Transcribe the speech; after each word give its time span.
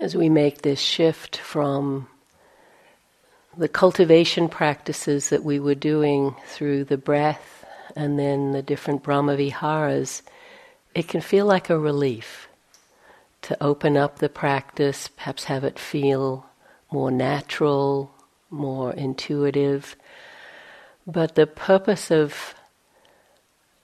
as 0.00 0.16
we 0.16 0.30
make 0.30 0.62
this 0.62 0.80
shift 0.80 1.36
from 1.36 2.08
the 3.56 3.68
cultivation 3.68 4.48
practices 4.48 5.28
that 5.28 5.44
we 5.44 5.60
were 5.60 5.74
doing 5.74 6.34
through 6.46 6.84
the 6.84 6.96
breath 6.96 7.64
and 7.94 8.18
then 8.18 8.52
the 8.52 8.62
different 8.62 9.02
Brahmaviharas, 9.02 10.22
it 10.94 11.06
can 11.06 11.20
feel 11.20 11.44
like 11.44 11.68
a 11.68 11.78
relief 11.78 12.48
to 13.42 13.62
open 13.62 13.96
up 13.96 14.18
the 14.18 14.28
practice, 14.28 15.08
perhaps 15.08 15.44
have 15.44 15.64
it 15.64 15.78
feel 15.78 16.46
more 16.90 17.10
natural, 17.10 18.10
more 18.48 18.92
intuitive. 18.92 19.96
But 21.06 21.34
the 21.34 21.46
purpose 21.46 22.10
of 22.10 22.54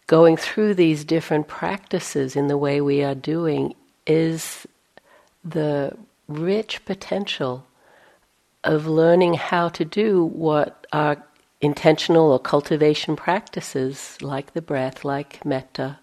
going 0.07 0.37
through 0.37 0.75
these 0.75 1.05
different 1.05 1.49
practices 1.49 2.37
in 2.37 2.47
the 2.47 2.57
way 2.57 2.81
we 2.81 3.03
are 3.03 3.15
doing 3.15 3.75
is 4.07 4.67
the 5.47 5.97
rich 6.29 6.85
potential 6.85 7.67
of 8.65 8.87
learning 8.87 9.35
how 9.35 9.69
to 9.69 9.85
do 9.85 10.25
what 10.25 10.87
our 10.93 11.23
intentional 11.61 12.33
or 12.33 12.39
cultivation 12.39 13.15
practices, 13.15 14.19
like 14.21 14.53
the 14.53 14.63
breath, 14.63 15.05
like 15.05 15.45
metta, 15.45 15.99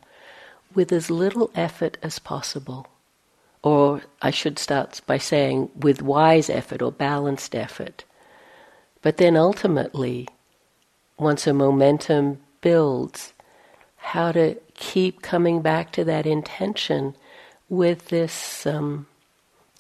with 0.74 0.92
as 0.92 1.12
little 1.12 1.52
effort 1.56 1.98
as 2.02 2.20
possible. 2.20 2.88
Or 3.62 4.02
I 4.22 4.32
should 4.32 4.58
start 4.60 5.02
by 5.06 5.18
saying 5.18 5.70
with 5.76 6.02
wise 6.02 6.50
effort 6.50 6.82
or 6.82 6.92
balanced 6.92 7.54
effort. 7.56 8.06
But 9.02 9.18
then 9.18 9.36
ultimately, 9.36 10.28
once 11.18 11.46
a 11.46 11.54
momentum 11.54 12.40
builds, 12.62 13.34
how 13.98 14.32
to 14.32 14.56
keep 14.74 15.22
coming 15.22 15.62
back 15.62 15.92
to 15.92 16.04
that 16.06 16.26
intention 16.26 17.16
with 17.70 18.10
this 18.10 18.66
um, 18.66 19.08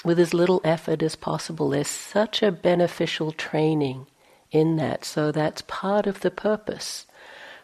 with 0.03 0.19
as 0.19 0.33
little 0.33 0.61
effort 0.63 1.01
as 1.01 1.15
possible. 1.15 1.69
There's 1.69 1.87
such 1.87 2.43
a 2.43 2.51
beneficial 2.51 3.31
training 3.31 4.07
in 4.51 4.75
that. 4.77 5.05
So 5.05 5.31
that's 5.31 5.63
part 5.63 6.07
of 6.07 6.21
the 6.21 6.31
purpose 6.31 7.05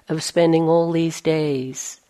of 0.07 0.23
spending 0.23 0.63
all 0.63 0.91
these 0.91 1.21
days 1.21 2.01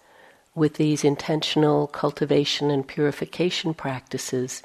with 0.55 0.75
these 0.75 1.03
intentional 1.03 1.87
cultivation 1.87 2.71
and 2.71 2.87
purification 2.87 3.73
practices 3.73 4.63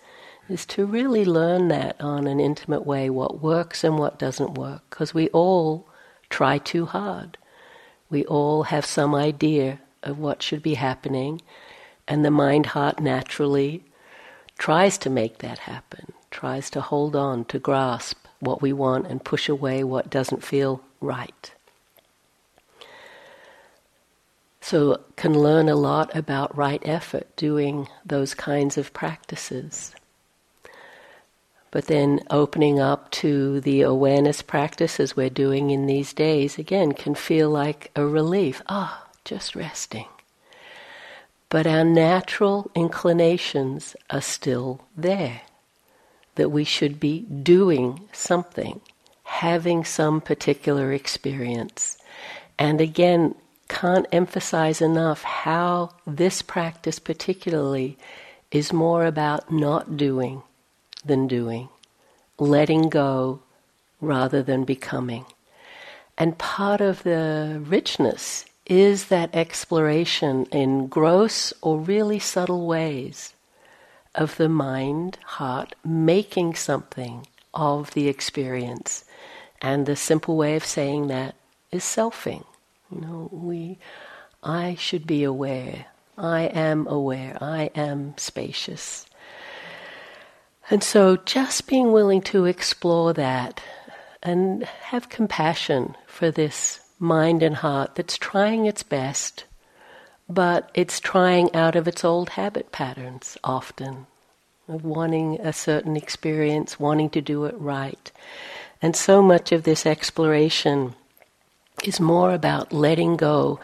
is 0.48 0.66
to 0.66 0.86
really 0.86 1.24
learn 1.24 1.68
that 1.68 2.00
on 2.00 2.26
an 2.26 2.38
intimate 2.40 2.84
way 2.84 3.08
what 3.08 3.42
works 3.42 3.82
and 3.82 3.98
what 3.98 4.18
doesn't 4.18 4.54
work 4.54 4.82
because 4.90 5.14
we 5.14 5.28
all 5.28 5.88
try 6.30 6.58
too 6.58 6.86
hard. 6.86 7.38
We 8.10 8.24
all 8.26 8.64
have 8.64 8.84
some 8.84 9.14
idea 9.14 9.80
of 10.02 10.18
what 10.18 10.42
should 10.42 10.62
be 10.62 10.74
happening 10.74 11.40
and 12.06 12.24
the 12.24 12.30
mind 12.30 12.66
heart 12.66 13.00
naturally 13.00 13.84
tries 14.58 14.98
to 14.98 15.10
make 15.10 15.38
that 15.38 15.60
happen, 15.60 16.12
tries 16.30 16.70
to 16.70 16.80
hold 16.80 17.16
on, 17.16 17.44
to 17.46 17.58
grasp 17.58 18.18
what 18.40 18.62
we 18.62 18.72
want 18.72 19.06
and 19.06 19.24
push 19.24 19.48
away 19.48 19.82
what 19.84 20.10
doesn't 20.10 20.44
feel 20.44 20.82
right. 21.00 21.52
So, 24.60 25.02
can 25.16 25.38
learn 25.38 25.68
a 25.68 25.76
lot 25.76 26.16
about 26.16 26.56
right 26.56 26.80
effort 26.86 27.36
doing 27.36 27.86
those 28.04 28.32
kinds 28.32 28.78
of 28.78 28.94
practices. 28.94 29.94
But 31.70 31.86
then 31.86 32.20
opening 32.30 32.80
up 32.80 33.10
to 33.22 33.60
the 33.60 33.82
awareness 33.82 34.40
practices 34.40 35.16
we're 35.16 35.28
doing 35.28 35.70
in 35.70 35.86
these 35.86 36.14
days, 36.14 36.56
again, 36.56 36.92
can 36.92 37.14
feel 37.14 37.50
like 37.50 37.90
a 37.94 38.06
relief. 38.06 38.62
Ah, 38.66 39.04
oh, 39.04 39.10
just 39.24 39.54
resting. 39.54 40.06
But 41.54 41.68
our 41.68 41.84
natural 41.84 42.68
inclinations 42.74 43.94
are 44.10 44.20
still 44.20 44.80
there. 44.96 45.42
That 46.34 46.50
we 46.50 46.64
should 46.64 46.98
be 46.98 47.20
doing 47.20 48.08
something, 48.12 48.80
having 49.22 49.84
some 49.84 50.20
particular 50.20 50.92
experience. 50.92 51.96
And 52.58 52.80
again, 52.80 53.36
can't 53.68 54.08
emphasize 54.10 54.82
enough 54.82 55.22
how 55.22 55.90
this 56.04 56.42
practice, 56.42 56.98
particularly, 56.98 57.98
is 58.50 58.72
more 58.72 59.06
about 59.06 59.52
not 59.52 59.96
doing 59.96 60.42
than 61.04 61.28
doing, 61.28 61.68
letting 62.36 62.88
go 62.88 63.42
rather 64.00 64.42
than 64.42 64.64
becoming. 64.64 65.24
And 66.18 66.36
part 66.36 66.80
of 66.80 67.04
the 67.04 67.62
richness 67.64 68.44
is 68.66 69.06
that 69.06 69.34
exploration 69.34 70.46
in 70.46 70.86
gross 70.86 71.52
or 71.60 71.78
really 71.80 72.18
subtle 72.18 72.66
ways 72.66 73.34
of 74.14 74.36
the 74.36 74.48
mind, 74.48 75.18
heart, 75.24 75.74
making 75.84 76.54
something 76.54 77.26
of 77.52 77.90
the 77.92 78.08
experience. 78.08 79.04
And 79.60 79.86
the 79.86 79.96
simple 79.96 80.36
way 80.36 80.56
of 80.56 80.64
saying 80.64 81.08
that 81.08 81.34
is 81.70 81.82
selfing. 81.82 82.44
You 82.90 83.00
know, 83.00 83.28
we, 83.32 83.78
I 84.42 84.76
should 84.76 85.06
be 85.06 85.24
aware. 85.24 85.86
I 86.16 86.42
am 86.42 86.86
aware. 86.86 87.36
I 87.40 87.70
am 87.74 88.14
spacious. 88.16 89.06
And 90.70 90.82
so 90.82 91.16
just 91.16 91.66
being 91.66 91.92
willing 91.92 92.22
to 92.22 92.44
explore 92.44 93.12
that 93.14 93.60
and 94.22 94.64
have 94.64 95.08
compassion 95.08 95.96
for 96.06 96.30
this 96.30 96.80
mind 96.98 97.42
and 97.42 97.56
heart 97.56 97.94
that's 97.94 98.16
trying 98.16 98.66
its 98.66 98.82
best, 98.82 99.44
but 100.28 100.70
it's 100.74 101.00
trying 101.00 101.54
out 101.54 101.76
of 101.76 101.86
its 101.86 102.04
old 102.04 102.30
habit 102.30 102.72
patterns 102.72 103.36
often, 103.44 104.06
of 104.68 104.84
wanting 104.84 105.40
a 105.40 105.52
certain 105.52 105.96
experience, 105.96 106.80
wanting 106.80 107.10
to 107.10 107.20
do 107.20 107.44
it 107.44 107.54
right. 107.58 108.10
And 108.80 108.96
so 108.96 109.22
much 109.22 109.52
of 109.52 109.64
this 109.64 109.86
exploration 109.86 110.94
is 111.84 112.00
more 112.00 112.32
about 112.32 112.72
letting 112.72 113.16
go 113.16 113.60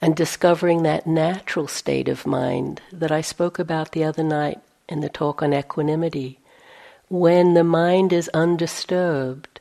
and 0.00 0.16
discovering 0.16 0.82
that 0.82 1.06
natural 1.06 1.68
state 1.68 2.08
of 2.08 2.26
mind 2.26 2.80
that 2.90 3.12
I 3.12 3.20
spoke 3.20 3.58
about 3.58 3.92
the 3.92 4.04
other 4.04 4.24
night 4.24 4.60
in 4.88 5.00
the 5.00 5.08
talk 5.08 5.42
on 5.42 5.52
equanimity. 5.52 6.38
When 7.08 7.54
the 7.54 7.64
mind 7.64 8.12
is 8.12 8.30
undisturbed, 8.32 9.60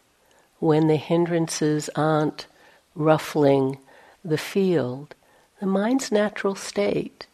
when 0.60 0.88
the 0.88 0.96
hindrances 0.96 1.90
aren't 1.96 2.48
ruffling 2.96 3.78
the 4.24 4.38
field, 4.38 5.16
the 5.60 5.66
mind's 5.66 6.12
natural 6.12 6.56
state 6.56 7.28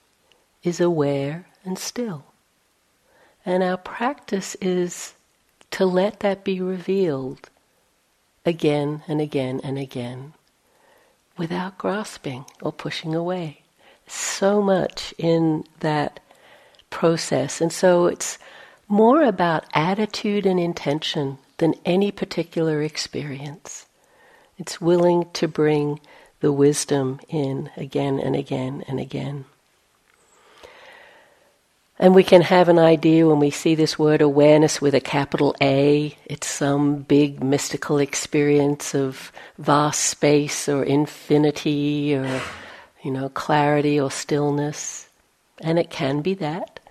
is 0.64 0.80
aware 0.80 1.48
and 1.64 1.78
still. 1.78 2.26
And 3.46 3.64
our 3.64 3.78
practice 3.78 4.56
is 4.62 5.14
to 5.72 5.86
let 5.86 6.22
that 6.22 6.44
be 6.44 6.62
revealed 6.62 7.50
again 8.46 9.04
and 9.08 9.22
again 9.22 9.60
and 9.64 9.78
again 9.78 10.34
without 11.38 11.78
grasping 11.78 12.46
or 12.62 12.72
pushing 12.72 13.14
away. 13.14 13.62
So 14.08 14.62
much 14.62 15.14
in 15.18 15.64
that 15.80 16.20
process. 16.90 17.60
And 17.60 17.74
so 17.74 18.06
it's 18.06 18.38
more 18.88 19.24
about 19.24 19.66
attitude 19.74 20.46
and 20.46 20.60
intention 20.60 21.38
than 21.58 21.74
any 21.86 22.12
particular 22.12 22.82
experience. 22.82 23.85
It's 24.58 24.80
willing 24.80 25.30
to 25.34 25.48
bring 25.48 26.00
the 26.40 26.52
wisdom 26.52 27.20
in 27.28 27.70
again 27.76 28.20
and 28.20 28.36
again 28.36 28.84
and 28.88 29.00
again. 29.00 29.46
And 31.98 32.14
we 32.14 32.24
can 32.24 32.42
have 32.42 32.68
an 32.68 32.78
idea 32.78 33.26
when 33.26 33.40
we 33.40 33.52
see 33.52 33.74
this 33.74 33.98
word 33.98 34.22
awareness 34.22 34.82
with 34.82 34.94
a 34.94 35.00
capital 35.00 35.56
A, 35.62 36.18
it's 36.26 36.48
some 36.48 36.98
big 36.98 37.42
mystical 37.42 38.00
experience 38.00 38.94
of 38.94 39.32
vast 39.58 40.02
space 40.02 40.68
or 40.68 40.84
infinity 40.84 42.16
or, 42.16 42.42
you 43.02 43.12
know, 43.12 43.30
clarity 43.30 44.00
or 44.00 44.12
stillness. 44.12 45.08
And 45.62 45.80
it 45.80 45.90
can 45.90 46.22
be 46.22 46.34
that. 46.36 46.82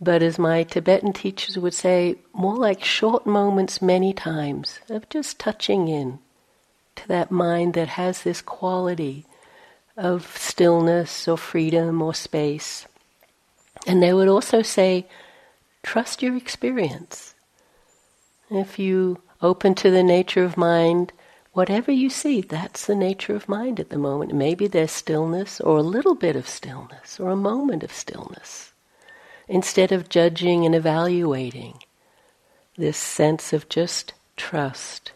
But 0.00 0.24
as 0.24 0.40
my 0.40 0.64
Tibetan 0.64 1.12
teachers 1.12 1.56
would 1.56 1.74
say, 1.74 2.16
more 2.32 2.56
like 2.56 2.82
short 2.82 3.24
moments 3.24 3.80
many 3.80 4.12
times 4.12 4.80
of 4.88 5.08
just 5.08 5.38
touching 5.38 5.86
in 5.86 6.18
to 6.96 7.08
that 7.08 7.30
mind 7.30 7.74
that 7.74 7.88
has 7.88 8.22
this 8.22 8.40
quality 8.40 9.26
of 9.96 10.36
stillness 10.36 11.28
or 11.28 11.36
freedom 11.36 12.00
or 12.02 12.14
space. 12.14 12.86
And 13.86 14.02
they 14.02 14.12
would 14.12 14.28
also 14.28 14.62
say, 14.62 15.06
trust 15.82 16.22
your 16.22 16.36
experience. 16.36 17.34
If 18.50 18.78
you 18.78 19.20
open 19.40 19.74
to 19.76 19.90
the 19.90 20.02
nature 20.02 20.44
of 20.44 20.56
mind, 20.56 21.12
whatever 21.52 21.90
you 21.90 22.08
see, 22.08 22.40
that's 22.40 22.86
the 22.86 22.94
nature 22.94 23.34
of 23.34 23.48
mind 23.48 23.80
at 23.80 23.90
the 23.90 23.98
moment. 23.98 24.32
Maybe 24.34 24.66
there's 24.66 24.92
stillness 24.92 25.60
or 25.60 25.78
a 25.78 25.82
little 25.82 26.14
bit 26.14 26.36
of 26.36 26.48
stillness 26.48 27.18
or 27.18 27.30
a 27.30 27.36
moment 27.36 27.82
of 27.82 27.92
stillness. 27.92 28.72
Instead 29.48 29.92
of 29.92 30.08
judging 30.08 30.64
and 30.64 30.74
evaluating, 30.74 31.82
this 32.76 32.96
sense 32.96 33.52
of 33.52 33.68
just 33.68 34.14
trust. 34.36 35.12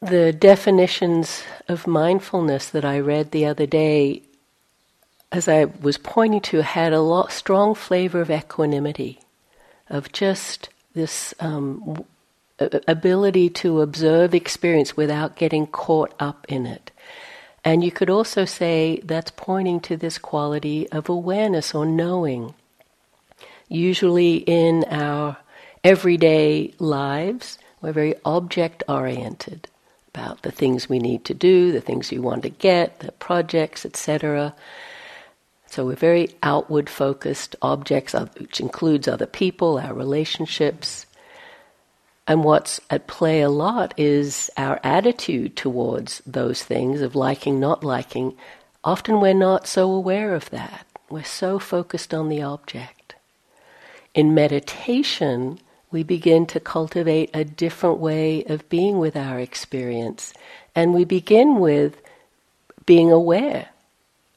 The 0.00 0.32
definitions 0.32 1.42
of 1.66 1.86
mindfulness 1.86 2.70
that 2.70 2.84
I 2.84 3.00
read 3.00 3.30
the 3.30 3.46
other 3.46 3.66
day 3.66 4.22
as 5.30 5.48
I 5.48 5.66
was 5.66 5.98
pointing 5.98 6.40
to, 6.42 6.62
had 6.62 6.92
a 6.92 7.00
lot, 7.00 7.32
strong 7.32 7.74
flavor 7.74 8.20
of 8.20 8.30
equanimity, 8.30 9.20
of 9.88 10.10
just 10.12 10.70
this 10.94 11.34
um, 11.40 12.04
ability 12.58 13.50
to 13.50 13.82
observe 13.82 14.34
experience 14.34 14.96
without 14.96 15.36
getting 15.36 15.66
caught 15.66 16.14
up 16.18 16.46
in 16.48 16.66
it. 16.66 16.90
And 17.64 17.84
you 17.84 17.90
could 17.90 18.08
also 18.08 18.44
say 18.44 19.00
that's 19.04 19.30
pointing 19.32 19.80
to 19.80 19.96
this 19.96 20.16
quality 20.16 20.88
of 20.90 21.08
awareness 21.08 21.74
or 21.74 21.84
knowing. 21.84 22.54
Usually 23.68 24.36
in 24.36 24.84
our 24.88 25.36
everyday 25.84 26.72
lives, 26.78 27.58
we're 27.82 27.92
very 27.92 28.14
object 28.24 28.82
oriented 28.88 29.68
about 30.18 30.42
the 30.42 30.50
things 30.50 30.88
we 30.88 30.98
need 30.98 31.24
to 31.24 31.34
do, 31.34 31.70
the 31.70 31.80
things 31.80 32.10
we 32.10 32.18
want 32.18 32.42
to 32.42 32.48
get, 32.48 32.98
the 32.98 33.12
projects, 33.12 33.86
etc. 33.86 34.52
So 35.66 35.86
we're 35.86 35.94
very 35.94 36.30
outward 36.42 36.90
focused 36.90 37.54
objects, 37.62 38.14
which 38.36 38.58
includes 38.58 39.06
other 39.06 39.26
people, 39.26 39.78
our 39.78 39.94
relationships. 39.94 41.06
And 42.26 42.42
what's 42.42 42.80
at 42.90 43.06
play 43.06 43.42
a 43.42 43.48
lot 43.48 43.94
is 43.96 44.50
our 44.56 44.80
attitude 44.82 45.56
towards 45.56 46.20
those 46.26 46.64
things 46.64 47.00
of 47.00 47.14
liking, 47.14 47.60
not 47.60 47.84
liking. 47.84 48.36
Often 48.82 49.20
we're 49.20 49.34
not 49.34 49.68
so 49.68 49.92
aware 49.92 50.34
of 50.34 50.50
that. 50.50 50.84
We're 51.08 51.22
so 51.22 51.60
focused 51.60 52.12
on 52.12 52.28
the 52.28 52.42
object. 52.42 53.14
In 54.14 54.34
meditation, 54.34 55.60
we 55.90 56.02
begin 56.02 56.46
to 56.46 56.60
cultivate 56.60 57.30
a 57.34 57.44
different 57.44 57.98
way 57.98 58.44
of 58.44 58.68
being 58.68 58.98
with 58.98 59.16
our 59.16 59.38
experience. 59.38 60.32
And 60.74 60.94
we 60.94 61.04
begin 61.04 61.58
with 61.58 62.00
being 62.84 63.10
aware 63.10 63.70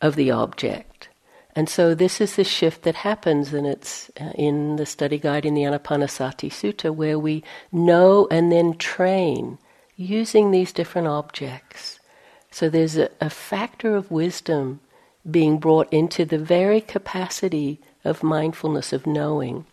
of 0.02 0.16
the 0.16 0.32
object. 0.32 1.10
And 1.56 1.68
so 1.68 1.94
this 1.94 2.22
is 2.22 2.36
the 2.36 2.46
shift 2.46 2.84
that 2.84 2.96
happens, 2.96 3.54
and 3.54 3.68
it's 3.68 4.10
uh, 4.20 4.32
in 4.36 4.78
the 4.78 4.86
study 4.86 5.20
guide 5.20 5.46
in 5.46 5.54
the 5.54 5.64
Anapanasati 5.64 6.50
Sutta, 6.50 6.96
where 6.96 7.20
we 7.20 7.44
know 7.72 8.28
and 8.32 8.52
then 8.52 8.78
train 8.78 9.58
using 9.98 10.52
these 10.52 10.72
different 10.72 11.08
objects. 11.08 12.00
So 12.52 12.70
there's 12.70 12.98
a, 12.98 13.10
a 13.20 13.30
factor 13.30 13.96
of 13.96 14.12
wisdom 14.12 14.80
being 15.30 15.60
brought 15.60 15.92
into 15.92 16.26
the 16.26 16.38
very 16.38 16.82
capacity 16.82 17.80
of 18.04 18.24
mindfulness, 18.24 18.94
of 18.94 19.06
knowing. 19.06 19.66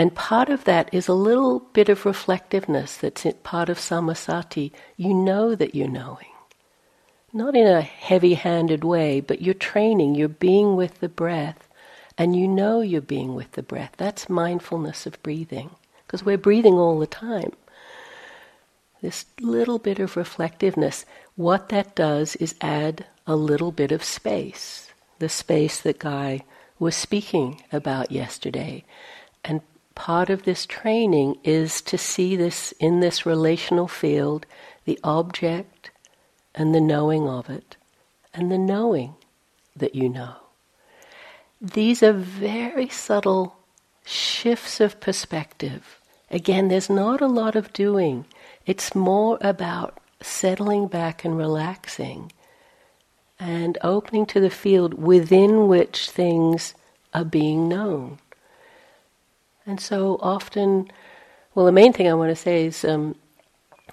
And 0.00 0.14
part 0.14 0.48
of 0.48 0.64
that 0.64 0.88
is 0.94 1.08
a 1.08 1.12
little 1.12 1.58
bit 1.74 1.90
of 1.90 2.06
reflectiveness 2.06 2.96
that's 2.96 3.26
part 3.42 3.68
of 3.68 3.76
samasati. 3.76 4.72
You 4.96 5.12
know 5.12 5.54
that 5.54 5.74
you're 5.74 5.88
knowing. 5.88 6.32
Not 7.34 7.54
in 7.54 7.66
a 7.66 7.82
heavy 7.82 8.32
handed 8.32 8.82
way, 8.82 9.20
but 9.20 9.42
you're 9.42 9.52
training, 9.52 10.14
you're 10.14 10.26
being 10.26 10.74
with 10.74 11.00
the 11.00 11.10
breath, 11.10 11.68
and 12.16 12.34
you 12.34 12.48
know 12.48 12.80
you're 12.80 13.02
being 13.02 13.34
with 13.34 13.52
the 13.52 13.62
breath. 13.62 13.92
That's 13.98 14.30
mindfulness 14.30 15.04
of 15.04 15.22
breathing, 15.22 15.68
because 16.06 16.24
we're 16.24 16.38
breathing 16.38 16.76
all 16.76 16.98
the 16.98 17.06
time. 17.06 17.52
This 19.02 19.26
little 19.38 19.78
bit 19.78 19.98
of 19.98 20.16
reflectiveness, 20.16 21.04
what 21.36 21.68
that 21.68 21.94
does 21.94 22.36
is 22.36 22.54
add 22.62 23.04
a 23.26 23.36
little 23.36 23.70
bit 23.70 23.92
of 23.92 24.02
space, 24.02 24.90
the 25.18 25.28
space 25.28 25.78
that 25.82 25.98
Guy 25.98 26.40
was 26.78 26.96
speaking 26.96 27.62
about 27.70 28.10
yesterday. 28.10 28.82
And 29.44 29.60
part 30.00 30.30
of 30.30 30.44
this 30.44 30.64
training 30.64 31.36
is 31.44 31.82
to 31.82 31.98
see 31.98 32.34
this 32.34 32.72
in 32.80 33.00
this 33.00 33.26
relational 33.26 33.86
field, 33.86 34.46
the 34.86 34.98
object 35.04 35.90
and 36.54 36.74
the 36.74 36.80
knowing 36.80 37.28
of 37.28 37.50
it, 37.50 37.76
and 38.32 38.50
the 38.50 38.56
knowing 38.56 39.14
that 39.76 39.94
you 39.94 40.08
know. 40.08 40.36
These 41.60 42.02
are 42.02 42.14
very 42.14 42.88
subtle 42.88 43.58
shifts 44.06 44.80
of 44.80 45.00
perspective. 45.00 46.00
Again, 46.30 46.68
there's 46.68 46.88
not 46.88 47.20
a 47.20 47.26
lot 47.26 47.54
of 47.54 47.70
doing. 47.74 48.24
It's 48.64 48.94
more 48.94 49.36
about 49.42 49.98
settling 50.22 50.86
back 50.86 51.26
and 51.26 51.36
relaxing 51.36 52.32
and 53.38 53.76
opening 53.82 54.24
to 54.32 54.40
the 54.40 54.48
field 54.48 54.94
within 54.94 55.68
which 55.68 56.08
things 56.08 56.72
are 57.12 57.24
being 57.24 57.68
known. 57.68 58.18
And 59.70 59.78
so 59.78 60.18
often, 60.20 60.90
well, 61.54 61.64
the 61.64 61.70
main 61.70 61.92
thing 61.92 62.08
I 62.08 62.14
want 62.14 62.30
to 62.30 62.34
say 62.34 62.66
is 62.66 62.84
um, 62.84 63.14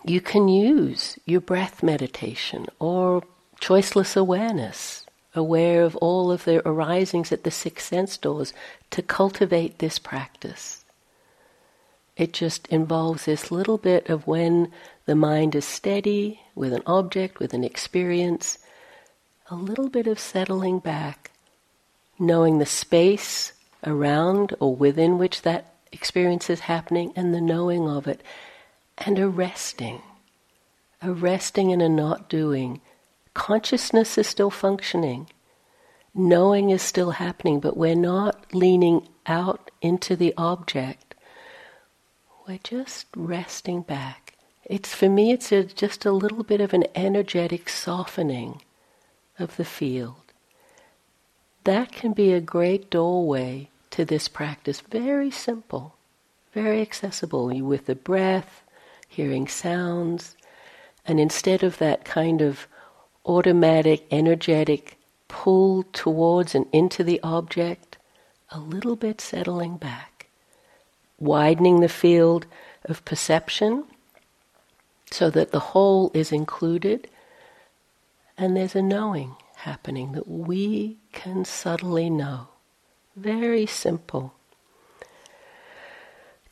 you 0.04 0.20
can 0.20 0.48
use 0.48 1.20
your 1.28 1.40
breath 1.40 1.84
meditation 1.84 2.66
or 2.80 3.22
choiceless 3.62 4.18
awareness, 4.18 5.06
aware 5.36 5.84
of 5.84 5.96
all 5.98 6.32
of 6.32 6.46
the 6.46 6.68
arisings 6.68 7.32
at 7.32 7.44
the 7.44 7.52
six 7.52 7.86
sense 7.86 8.18
doors, 8.18 8.56
to 8.90 9.04
cultivate 9.04 9.78
this 9.78 10.00
practice. 10.00 10.84
It 12.16 12.34
just 12.34 12.68
involves 12.70 13.26
this 13.26 13.52
little 13.52 13.78
bit 13.78 14.10
of 14.10 14.26
when 14.26 14.72
the 15.06 15.14
mind 15.14 15.54
is 15.54 15.66
steady 15.66 16.42
with 16.56 16.74
an 16.74 16.82
object, 16.88 17.38
with 17.38 17.54
an 17.54 17.64
experience, 17.64 18.58
a 19.52 19.56
little 19.56 19.90
bit 19.90 20.08
of 20.08 20.18
settling 20.18 20.80
back, 20.80 21.30
knowing 22.18 22.58
the 22.58 22.66
space 22.66 23.54
around 23.86 24.56
or 24.60 24.76
within 24.76 25.18
which 25.18 25.42
that 25.44 25.74
experience 25.92 26.50
is 26.50 26.62
happening 26.62 27.14
and 27.16 27.34
the 27.34 27.42
knowing 27.42 27.88
of 27.88 28.08
it, 28.08 28.22
and 28.98 29.20
a 29.20 29.28
resting, 29.28 30.02
a 31.02 31.12
resting 31.12 31.72
and 31.72 31.82
a 31.82 31.90
not 31.90 32.30
doing. 32.30 32.82
Consciousness 33.34 34.18
is 34.18 34.28
still 34.28 34.50
functioning, 34.50 35.30
knowing 36.14 36.70
is 36.70 36.82
still 36.82 37.12
happening, 37.12 37.60
but 37.60 37.78
we're 37.78 37.96
not 37.96 38.54
leaning 38.54 39.08
out 39.26 39.70
into 39.82 40.16
the 40.16 40.34
object. 40.38 41.16
We're 42.48 42.60
just 42.64 43.06
resting 43.16 43.82
back. 43.82 44.36
It's 44.66 44.94
for 44.94 45.10
me. 45.10 45.32
It's 45.32 45.52
a, 45.52 45.64
just 45.64 46.06
a 46.06 46.12
little 46.12 46.44
bit 46.44 46.62
of 46.62 46.74
an 46.74 46.86
energetic 46.96 47.70
softening 47.70 48.62
of 49.40 49.56
the 49.58 49.66
field 49.66 50.27
that 51.68 51.92
can 51.92 52.14
be 52.14 52.32
a 52.32 52.40
great 52.40 52.90
doorway 52.90 53.70
to 53.90 54.06
this 54.06 54.30
practice. 54.30 54.80
Very 54.80 55.30
simple, 55.30 55.96
very 56.54 56.82
accessible. 56.82 57.52
You 57.52 57.66
with 57.66 57.88
the 57.88 57.96
breath, 57.96 58.64
hearing 59.10 59.50
sounds, 59.50 60.38
and 61.06 61.20
instead 61.20 61.64
of 61.64 61.78
that 61.80 62.06
kind 62.06 62.42
of 62.42 62.68
automatic, 63.26 64.06
energetic 64.12 64.98
pull 65.28 65.84
towards 65.92 66.56
and 66.56 66.68
into 66.72 67.04
the 67.04 67.20
object, 67.22 67.98
a 68.50 68.60
little 68.60 68.96
bit 68.96 69.20
settling 69.20 69.76
back, 69.76 70.28
widening 71.20 71.82
the 71.82 71.90
field 71.90 72.46
of 72.86 73.04
perception 73.04 73.84
so 75.12 75.30
that 75.30 75.52
the 75.52 75.60
whole 75.60 76.12
is 76.14 76.32
included 76.32 77.10
and 78.38 78.56
there's 78.56 78.76
a 78.76 78.82
knowing 78.82 79.36
happening 79.58 80.12
that 80.14 80.28
we 80.28 80.98
can 81.12 81.44
subtly 81.44 82.10
know. 82.10 82.48
Very 83.16 83.66
simple. 83.66 84.34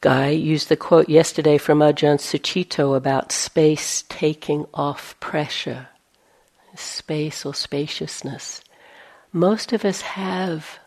Guy 0.02 0.30
used 0.30 0.70
the 0.70 0.76
quote 0.76 1.10
yesterday 1.10 1.58
from 1.58 1.80
Ajahn 1.80 2.18
Sucitto 2.20 2.96
about 2.96 3.32
space 3.32 4.04
taking 4.10 4.66
off 4.74 5.20
pressure, 5.20 5.90
space 6.76 7.46
or 7.46 7.54
spaciousness. 7.54 8.62
Most 9.32 9.74
of 9.74 9.86
us 9.86 10.02
have 10.02 10.80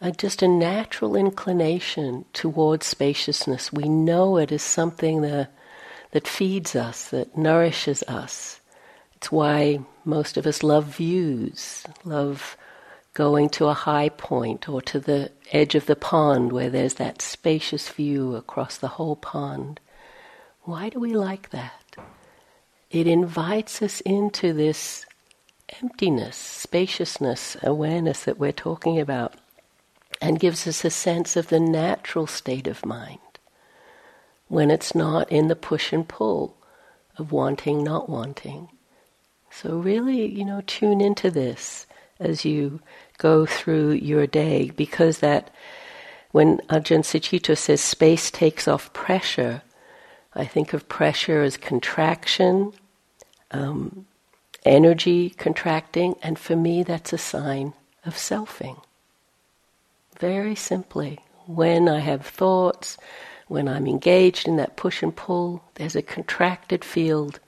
a, 0.00 0.12
just 0.12 0.42
a 0.42 0.48
natural 0.48 1.16
inclination 1.16 2.24
towards 2.32 2.86
spaciousness. 2.86 3.72
We 3.72 3.88
know 3.88 4.36
it 4.36 4.52
as 4.52 4.62
something 4.62 5.22
that, 5.22 5.50
that 6.12 6.28
feeds 6.28 6.76
us, 6.76 7.08
that 7.08 7.36
nourishes 7.36 8.02
us. 8.04 8.60
It's 9.24 9.32
why 9.32 9.80
most 10.04 10.36
of 10.36 10.46
us 10.46 10.62
love 10.62 10.84
views, 10.84 11.86
love 12.04 12.58
going 13.14 13.48
to 13.56 13.68
a 13.68 13.72
high 13.72 14.10
point 14.10 14.68
or 14.68 14.82
to 14.82 15.00
the 15.00 15.32
edge 15.50 15.74
of 15.74 15.86
the 15.86 15.96
pond 15.96 16.52
where 16.52 16.68
there's 16.68 16.96
that 16.96 17.22
spacious 17.22 17.88
view 17.88 18.36
across 18.36 18.76
the 18.76 19.00
whole 19.00 19.16
pond. 19.16 19.80
Why 20.64 20.90
do 20.90 21.00
we 21.00 21.14
like 21.14 21.48
that? 21.52 21.96
It 22.90 23.06
invites 23.06 23.80
us 23.80 24.02
into 24.02 24.52
this 24.52 25.06
emptiness, 25.80 26.36
spaciousness, 26.36 27.56
awareness 27.62 28.24
that 28.24 28.38
we're 28.38 28.52
talking 28.52 29.00
about, 29.00 29.36
and 30.20 30.38
gives 30.38 30.66
us 30.66 30.84
a 30.84 30.90
sense 30.90 31.34
of 31.34 31.48
the 31.48 31.60
natural 31.60 32.26
state 32.26 32.66
of 32.66 32.84
mind 32.84 33.20
when 34.48 34.70
it's 34.70 34.94
not 34.94 35.32
in 35.32 35.48
the 35.48 35.56
push 35.56 35.94
and 35.94 36.06
pull 36.06 36.58
of 37.16 37.32
wanting, 37.32 37.82
not 37.82 38.10
wanting. 38.10 38.68
So, 39.54 39.76
really, 39.76 40.26
you 40.26 40.44
know, 40.44 40.62
tune 40.66 41.00
into 41.00 41.30
this 41.30 41.86
as 42.18 42.44
you 42.44 42.80
go 43.18 43.46
through 43.46 43.92
your 43.92 44.26
day 44.26 44.70
because 44.70 45.20
that 45.20 45.50
when 46.32 46.58
Ajahn 46.68 47.04
Sucitto 47.04 47.56
says 47.56 47.80
space 47.80 48.32
takes 48.32 48.66
off 48.66 48.92
pressure, 48.92 49.62
I 50.34 50.44
think 50.44 50.72
of 50.72 50.88
pressure 50.88 51.42
as 51.42 51.56
contraction, 51.56 52.72
um, 53.52 54.06
energy 54.64 55.30
contracting, 55.30 56.16
and 56.20 56.36
for 56.36 56.56
me, 56.56 56.82
that's 56.82 57.12
a 57.12 57.18
sign 57.18 57.74
of 58.04 58.14
selfing. 58.14 58.82
Very 60.18 60.56
simply, 60.56 61.20
when 61.46 61.88
I 61.88 62.00
have 62.00 62.26
thoughts, 62.26 62.98
when 63.46 63.68
I'm 63.68 63.86
engaged 63.86 64.48
in 64.48 64.56
that 64.56 64.76
push 64.76 65.00
and 65.00 65.14
pull, 65.14 65.62
there's 65.76 65.94
a 65.94 66.02
contracted 66.02 66.84
field 66.84 67.38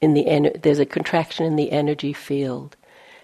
in 0.00 0.14
the 0.14 0.24
ener- 0.24 0.60
there's 0.62 0.78
a 0.78 0.86
contraction 0.86 1.46
in 1.46 1.56
the 1.56 1.72
energy 1.72 2.12
field, 2.12 2.76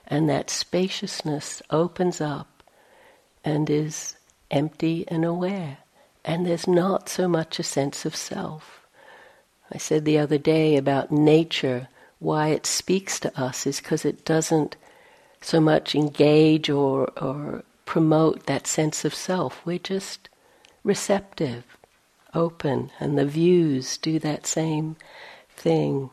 and 0.06 0.28
that 0.28 0.50
spaciousness 0.50 1.62
opens 1.70 2.20
up 2.20 2.62
and 3.44 3.68
is 3.70 4.16
empty 4.50 5.04
and 5.08 5.24
aware, 5.24 5.78
and 6.24 6.46
there's 6.46 6.68
not 6.68 7.08
so 7.08 7.28
much 7.28 7.58
a 7.58 7.62
sense 7.62 8.04
of 8.04 8.14
self. 8.14 8.86
I 9.72 9.78
said 9.78 10.04
the 10.04 10.18
other 10.18 10.38
day 10.38 10.76
about 10.76 11.10
nature, 11.10 11.88
why 12.18 12.48
it 12.48 12.66
speaks 12.66 13.18
to 13.20 13.40
us 13.40 13.66
is 13.66 13.80
because 13.80 14.04
it 14.04 14.24
doesn't 14.24 14.76
so 15.40 15.60
much 15.60 15.94
engage 15.94 16.70
or, 16.70 17.10
or 17.20 17.62
promote 17.84 18.46
that 18.46 18.66
sense 18.66 19.04
of 19.04 19.14
self. 19.14 19.64
We're 19.64 19.78
just 19.78 20.28
receptive, 20.84 21.64
open, 22.34 22.90
and 23.00 23.18
the 23.18 23.26
views 23.26 23.98
do 23.98 24.18
that 24.20 24.46
same 24.46 24.96
thing. 25.50 26.10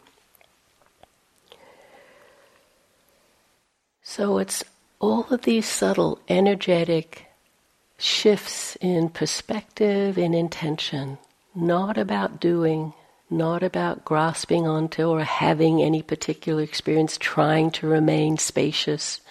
So 4.03 4.38
it's 4.38 4.65
all 5.00 5.25
of 5.31 5.43
these 5.43 5.65
subtle 5.65 6.19
energetic 6.27 7.27
shifts 7.98 8.75
in 8.81 9.07
perspective, 9.10 10.17
in 10.17 10.33
intention, 10.33 11.17
not 11.55 11.98
about 11.98 12.41
doing, 12.41 12.93
not 13.29 13.63
about 13.63 14.03
grasping 14.03 14.67
onto 14.67 15.07
or 15.07 15.24
having 15.24 15.81
any 15.81 16.01
particular 16.01 16.62
experience, 16.62 17.17
trying 17.17 17.72
to 17.72 17.88
remain 17.88 18.38
spacious, 18.38 19.22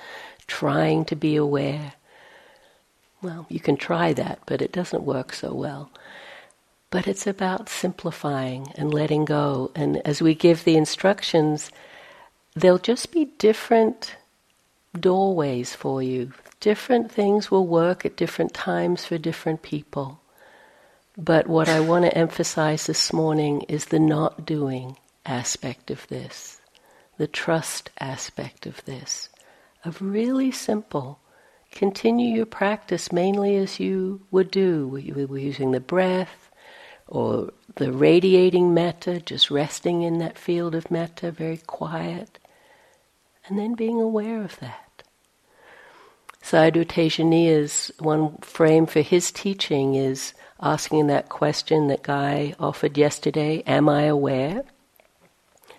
trying 0.47 1.05
to 1.05 1.17
be 1.17 1.37
aware. 1.37 1.93
Well, 3.21 3.47
you 3.50 3.61
can 3.61 3.76
try 3.76 4.14
that, 4.14 4.41
but 4.47 4.62
it 4.62 4.73
doesn't 4.73 5.05
work 5.05 5.35
so 5.35 5.52
well. 5.52 5.91
But 6.91 7.07
it's 7.07 7.26
about 7.26 7.69
simplifying 7.69 8.73
and 8.76 8.93
letting 8.93 9.26
go. 9.26 9.71
And 9.75 9.99
as 10.07 10.23
we 10.23 10.35
give 10.35 10.64
the 10.64 10.76
instructions, 10.76 11.71
they'll 12.57 12.79
just 12.79 13.12
be 13.12 13.26
different 13.38 14.17
doorways 14.99 15.75
for 15.75 16.03
you. 16.03 16.33
Different 16.61 17.11
things 17.11 17.51
will 17.51 17.67
work 17.67 18.05
at 18.05 18.17
different 18.17 18.55
times 18.55 19.05
for 19.05 19.19
different 19.19 19.63
people. 19.63 20.21
But 21.17 21.47
what 21.47 21.69
I 21.69 21.81
want 21.81 22.05
to 22.05 22.17
emphasize 22.17 22.87
this 22.87 23.13
morning 23.13 23.63
is 23.63 23.87
the 23.87 23.99
not 23.99 24.47
doing 24.47 24.97
aspect 25.27 25.91
of 25.91 26.07
this, 26.09 26.61
the 27.19 27.27
trust 27.27 27.91
aspect 28.01 28.67
of 28.67 28.85
this, 28.85 29.29
of 29.85 30.01
really 30.01 30.51
simple. 30.51 31.19
Continue 31.71 32.35
your 32.35 32.47
practice 32.47 33.13
mainly 33.13 33.57
as 33.57 33.81
you 33.81 34.23
would 34.31 34.51
do. 34.51 34.87
We 34.89 35.11
were 35.25 35.39
using 35.39 35.73
the 35.73 35.81
breath 35.81 36.51
or 37.09 37.53
the 37.77 37.93
radiating 37.93 38.73
metta, 38.73 39.21
just 39.21 39.51
resting 39.51 40.03
in 40.03 40.19
that 40.19 40.39
field 40.39 40.75
of 40.75 40.91
metta, 40.91 41.31
very 41.31 41.59
quiet, 41.59 42.39
and 43.53 43.59
then 43.59 43.75
being 43.75 44.01
aware 44.01 44.43
of 44.43 44.59
that. 44.61 45.03
Sayadaw 46.43 46.87
Tejaniya's 46.87 47.93
one 47.99 48.39
frame 48.39 48.87
for 48.87 49.03
his 49.03 49.31
teaching 49.31 49.95
is 49.95 50.33
asking 50.59 51.09
that 51.09 51.29
question 51.29 51.89
that 51.89 52.03
Guy 52.03 52.55
offered 52.59 52.97
yesterday 52.97 53.63
Am 53.67 53.91
I 53.91 54.05
aware? 54.05 54.65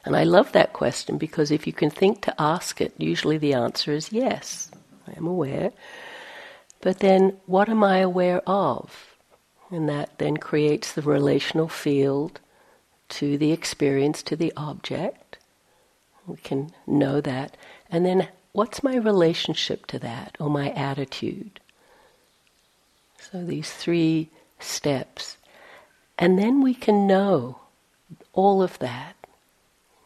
And 0.05 0.15
I 0.15 0.23
love 0.23 0.51
that 0.51 0.73
question 0.73 1.17
because 1.17 1.49
if 1.49 1.65
you 1.65 1.73
can 1.73 1.89
think 1.89 2.21
to 2.21 2.35
ask 2.39 2.79
it, 2.79 2.93
usually 2.99 3.39
the 3.39 3.55
answer 3.55 3.91
is 3.91 4.11
yes, 4.11 4.69
I 5.07 5.13
am 5.17 5.25
aware. 5.25 5.71
But 6.79 6.99
then, 6.99 7.37
what 7.47 7.69
am 7.69 7.83
I 7.83 7.99
aware 7.99 8.47
of? 8.47 9.15
And 9.71 9.89
that 9.89 10.19
then 10.19 10.37
creates 10.37 10.93
the 10.93 11.01
relational 11.01 11.69
field 11.69 12.39
to 13.09 13.35
the 13.39 13.51
experience, 13.51 14.21
to 14.23 14.35
the 14.35 14.53
object. 14.55 15.22
We 16.27 16.37
can 16.37 16.71
know 16.87 17.21
that. 17.21 17.57
And 17.89 18.05
then, 18.05 18.29
what's 18.51 18.83
my 18.83 18.95
relationship 18.95 19.85
to 19.87 19.99
that 19.99 20.35
or 20.39 20.49
my 20.49 20.71
attitude? 20.71 21.59
So 23.19 23.43
these 23.43 23.71
three 23.71 24.29
steps. 24.59 25.37
And 26.17 26.37
then 26.37 26.61
we 26.61 26.73
can 26.73 27.07
know 27.07 27.59
all 28.33 28.61
of 28.61 28.79
that. 28.79 29.15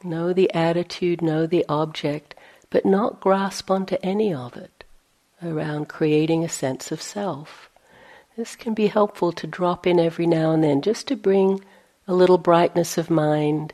Know 0.03 0.33
the 0.33 0.53
attitude, 0.53 1.21
know 1.21 1.47
the 1.47 1.65
object, 1.67 2.35
but 2.69 2.85
not 2.85 3.19
grasp 3.19 3.71
onto 3.71 3.97
any 4.03 4.33
of 4.33 4.55
it 4.55 4.83
around 5.43 5.87
creating 5.87 6.43
a 6.43 6.49
sense 6.49 6.91
of 6.91 7.01
self. 7.01 7.69
This 8.35 8.55
can 8.55 8.73
be 8.73 8.87
helpful 8.87 9.31
to 9.33 9.47
drop 9.47 9.87
in 9.87 9.99
every 9.99 10.27
now 10.27 10.51
and 10.51 10.63
then 10.63 10.81
just 10.81 11.07
to 11.07 11.15
bring 11.15 11.63
a 12.07 12.13
little 12.13 12.37
brightness 12.37 12.97
of 12.97 13.09
mind, 13.09 13.73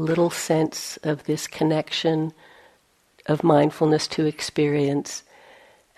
little 0.00 0.30
sense 0.30 0.96
of 1.02 1.24
this 1.24 1.46
connection 1.46 2.32
of 3.26 3.44
mindfulness 3.44 4.06
to 4.08 4.26
experience, 4.26 5.22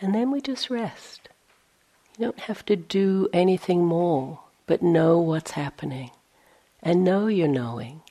and 0.00 0.14
then 0.14 0.30
we 0.30 0.40
just 0.40 0.68
rest. 0.68 1.28
You 2.18 2.26
don't 2.26 2.40
have 2.40 2.64
to 2.66 2.76
do 2.76 3.28
anything 3.32 3.84
more, 3.84 4.40
but 4.66 4.82
know 4.82 5.18
what's 5.18 5.52
happening 5.52 6.10
and 6.82 7.04
know 7.04 7.28
you're 7.28 7.48
knowing. 7.48 8.02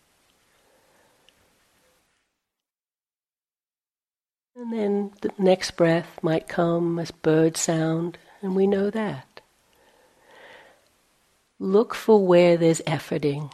And 4.56 4.72
then 4.72 5.12
the 5.22 5.32
next 5.38 5.72
breath 5.72 6.20
might 6.22 6.48
come 6.48 7.00
as 7.00 7.12
bird 7.12 7.58
sound, 7.58 8.18
and 8.42 8.56
we 8.56 8.68
know 8.68 8.90
that. 8.90 9.42
Look 11.60 11.94
for 11.94 12.26
where 12.26 12.58
there's 12.58 12.82
efforting 12.82 13.52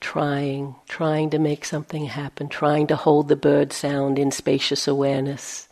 trying, 0.00 0.74
trying 0.88 1.30
to 1.30 1.38
make 1.38 1.64
something 1.64 2.06
happen, 2.06 2.48
trying 2.48 2.86
to 2.88 2.96
hold 2.96 3.28
the 3.28 3.36
bird 3.36 3.72
sound 3.72 4.18
in 4.18 4.30
spacious 4.30 4.88
awareness. 4.88 5.68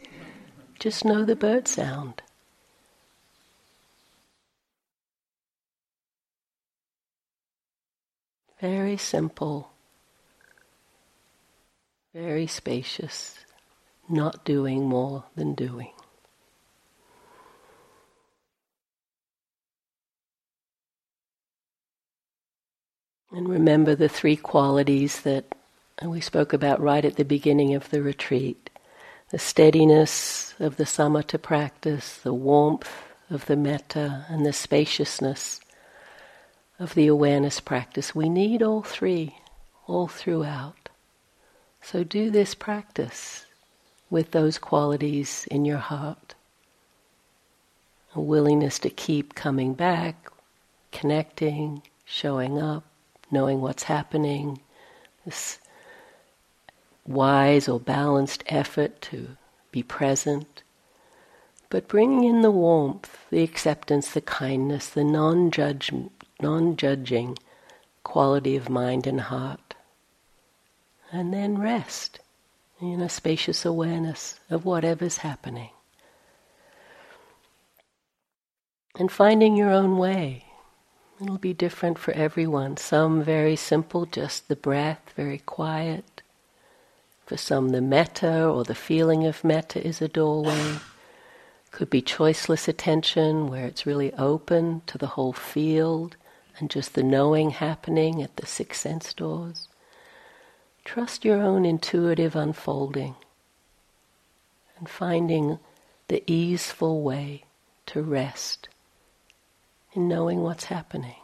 Just 0.79 1.05
know 1.05 1.25
the 1.25 1.37
bird 1.37 1.67
sound. 1.67 2.23
Very 8.61 8.97
simple, 8.97 9.71
very 12.13 12.49
spacious, 12.49 13.39
not 14.09 14.45
doing 14.45 14.89
more 14.89 15.25
than 15.37 15.55
doing. 15.55 15.93
And 23.31 23.49
remember 23.49 23.95
the 23.95 24.09
three 24.09 24.37
qualities 24.37 25.23
that 25.23 25.45
we 26.03 26.21
spoke 26.21 26.53
about 26.53 26.81
right 26.81 27.05
at 27.05 27.17
the 27.17 27.25
beginning 27.25 27.75
of 27.75 27.91
the 27.91 28.03
retreat 28.03 28.71
the 29.31 29.39
steadiness 29.39 30.55
of 30.59 30.77
the 30.77 30.85
samatha 30.85 31.41
practice, 31.41 32.17
the 32.17 32.33
warmth 32.33 32.91
of 33.29 33.45
the 33.45 33.57
metta, 33.57 34.25
and 34.31 34.47
the 34.47 34.53
spaciousness 34.55 35.61
of 36.79 36.95
the 36.95 37.07
awareness 37.07 37.61
practice. 37.61 38.15
We 38.15 38.31
need 38.31 38.63
all 38.63 38.83
three, 38.83 39.37
all 39.87 40.09
throughout. 40.09 40.89
So 41.83 42.05
do 42.05 42.31
this 42.31 42.55
practice 42.55 43.45
with 44.09 44.31
those 44.31 44.59
qualities 44.59 45.47
in 45.51 45.67
your 45.67 45.79
heart. 45.79 46.35
A 48.15 48.21
willingness 48.21 48.79
to 48.79 48.91
keep 48.91 49.35
coming 49.35 49.75
back, 49.75 50.31
connecting, 50.91 51.83
showing 52.07 52.59
up 52.59 52.88
knowing 53.31 53.61
what's 53.61 53.85
happening, 53.85 54.61
this 55.25 55.59
wise 57.07 57.69
or 57.69 57.81
balanced 57.81 58.43
effort 58.47 59.01
to 59.01 59.37
be 59.73 59.83
present, 59.83 60.63
but 61.71 61.89
bringing 61.89 62.25
in 62.25 62.43
the 62.43 62.51
warmth, 62.51 63.27
the 63.31 63.43
acceptance, 63.43 64.13
the 64.13 64.21
kindness, 64.21 64.89
the 64.89 65.05
non-judge, 65.05 65.93
non-judging 66.41 67.37
quality 68.05 68.57
of 68.57 68.71
mind 68.71 69.07
and 69.07 69.21
heart. 69.21 69.75
And 71.13 71.33
then 71.33 71.59
rest 71.59 72.21
in 72.81 73.01
a 73.01 73.09
spacious 73.09 73.65
awareness 73.65 74.41
of 74.49 74.65
whatever's 74.65 75.19
happening. 75.19 75.71
And 78.99 79.13
finding 79.13 79.57
your 79.57 79.71
own 79.71 79.99
way 79.99 80.48
It'll 81.21 81.39
be 81.39 81.53
different 81.53 81.99
for 81.99 82.13
everyone. 82.13 82.77
Some 82.77 83.25
very 83.25 83.57
simple, 83.57 84.07
just 84.07 84.47
the 84.47 84.55
breath, 84.55 85.13
very 85.17 85.39
quiet. 85.39 86.23
For 87.27 87.37
some, 87.37 87.71
the 87.71 87.81
metta 87.81 88.47
or 88.47 88.63
the 88.63 88.75
feeling 88.75 89.27
of 89.27 89.43
metta 89.43 89.85
is 89.85 90.01
a 90.01 90.07
doorway. 90.07 90.77
Could 91.73 91.91
be 91.91 92.03
choiceless 92.03 92.69
attention, 92.69 93.49
where 93.49 93.67
it's 93.67 93.85
really 93.85 94.15
open 94.15 94.83
to 94.87 94.97
the 94.97 95.09
whole 95.09 95.33
field 95.33 96.17
and 96.59 96.71
just 96.71 96.95
the 96.95 97.03
knowing 97.03 97.51
happening 97.51 98.23
at 98.23 98.37
the 98.37 98.47
six 98.47 98.81
sense 98.81 99.13
doors. 99.13 99.69
trust 100.85 101.25
your 101.25 101.43
own 101.43 101.67
intuitive 101.67 102.35
unfolding 102.35 103.15
and 104.79 104.89
finding 104.89 105.59
the 106.09 106.23
easeful 106.27 107.03
way 107.03 107.45
to 107.85 108.01
rest 108.03 108.69
in 109.95 110.09
knowing 110.09 110.43
what's 110.43 110.65
happening. 110.65 111.17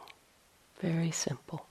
Very 0.81 1.11
simple. 1.11 1.64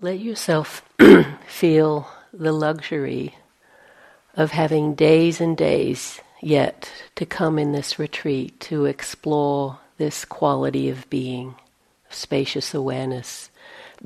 Let 0.00 0.20
yourself 0.20 0.88
feel 1.48 2.08
the 2.32 2.52
luxury 2.52 3.34
of 4.36 4.52
having 4.52 4.94
days 4.94 5.40
and 5.40 5.56
days 5.56 6.20
yet 6.40 6.88
to 7.16 7.26
come 7.26 7.58
in 7.58 7.72
this 7.72 7.98
retreat 7.98 8.60
to 8.60 8.84
explore 8.84 9.80
this 9.96 10.24
quality 10.24 10.88
of 10.88 11.10
being, 11.10 11.56
spacious 12.10 12.74
awareness, 12.74 13.50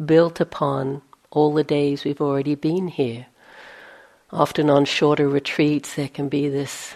built 0.06 0.40
upon 0.40 1.02
all 1.30 1.52
the 1.52 1.62
days 1.62 2.04
we've 2.04 2.22
already 2.22 2.54
been 2.54 2.88
here. 2.88 3.26
Often 4.30 4.70
on 4.70 4.86
shorter 4.86 5.28
retreats, 5.28 5.94
there 5.94 6.08
can 6.08 6.30
be 6.30 6.48
this 6.48 6.94